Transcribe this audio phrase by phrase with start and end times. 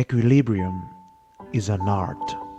[0.00, 0.88] Equilibrium
[1.52, 2.49] is an art.